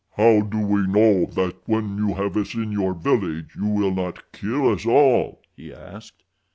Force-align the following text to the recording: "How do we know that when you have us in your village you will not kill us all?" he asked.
"How 0.17 0.41
do 0.41 0.57
we 0.57 0.87
know 0.87 1.25
that 1.25 1.57
when 1.67 1.99
you 1.99 2.15
have 2.15 2.35
us 2.35 2.55
in 2.55 2.71
your 2.71 2.95
village 2.95 3.55
you 3.55 3.67
will 3.67 3.93
not 3.93 4.31
kill 4.33 4.71
us 4.73 4.83
all?" 4.83 5.43
he 5.55 5.71
asked. 5.71 6.23